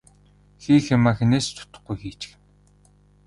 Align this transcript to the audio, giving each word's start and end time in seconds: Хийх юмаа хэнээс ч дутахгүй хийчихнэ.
Хийх 0.61 0.85
юмаа 0.95 1.13
хэнээс 1.17 1.45
ч 1.49 1.53
дутахгүй 1.57 1.97
хийчихнэ. 1.99 2.35